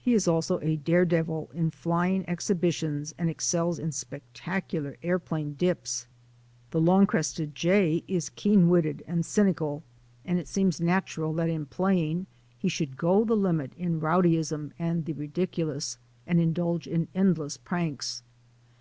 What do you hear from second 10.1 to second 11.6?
and it seems natural that